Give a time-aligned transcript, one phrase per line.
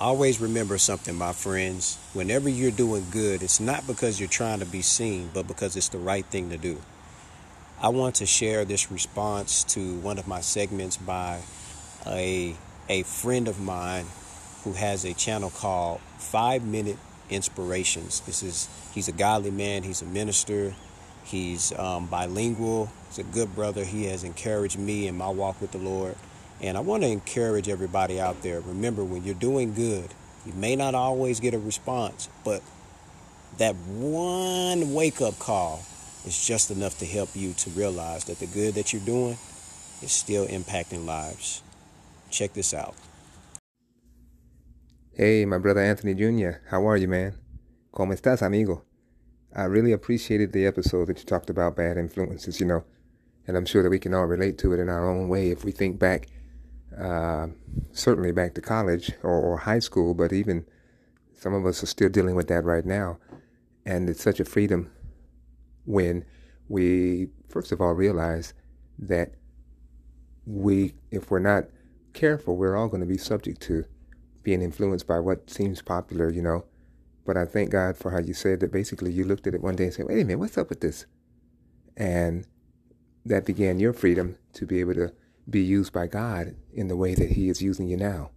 [0.00, 1.98] Always remember something, my friends.
[2.14, 5.88] Whenever you're doing good, it's not because you're trying to be seen, but because it's
[5.88, 6.82] the right thing to do.
[7.80, 11.42] I want to share this response to one of my segments by
[12.08, 12.56] a,
[12.88, 14.06] a friend of mine
[14.64, 16.98] who has a channel called Five Minute
[17.30, 18.18] Inspirations.
[18.20, 20.74] This is he's a godly man, he's a minister,
[21.22, 23.84] he's um, bilingual, he's a good brother.
[23.84, 26.16] He has encouraged me in my walk with the Lord.
[26.60, 28.60] And I want to encourage everybody out there.
[28.60, 30.10] Remember, when you're doing good,
[30.46, 32.62] you may not always get a response, but
[33.58, 35.84] that one wake up call
[36.24, 39.36] is just enough to help you to realize that the good that you're doing
[40.02, 41.62] is still impacting lives.
[42.30, 42.94] Check this out.
[45.12, 47.38] Hey, my brother Anthony Jr., how are you, man?
[47.92, 48.82] ¿Cómo estás, amigo?
[49.54, 52.82] I really appreciated the episode that you talked about bad influences, you know,
[53.46, 55.64] and I'm sure that we can all relate to it in our own way if
[55.64, 56.26] we think back,
[56.98, 57.48] uh,
[57.92, 60.64] certainly back to college or, or high school, but even
[61.32, 63.18] some of us are still dealing with that right now.
[63.84, 64.90] And it's such a freedom
[65.84, 66.24] when
[66.68, 68.54] we, first of all, realize
[68.98, 69.34] that
[70.46, 71.64] we, if we're not
[72.12, 73.84] careful, we're all going to be subject to
[74.42, 76.64] being influenced by what seems popular, you know.
[77.26, 79.76] But I thank God for how you said that basically you looked at it one
[79.76, 81.06] day and said, wait a minute, what's up with this?
[81.96, 82.46] And
[83.24, 85.12] that began your freedom to be able to
[85.48, 88.30] be used by God in the way that He is using you now.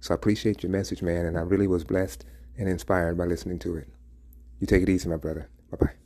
[0.00, 2.24] So I appreciate your message, man, and I really was blessed
[2.58, 3.88] and inspired by listening to it.
[4.58, 5.48] You take it easy, my brother.
[5.70, 6.01] Bye bye.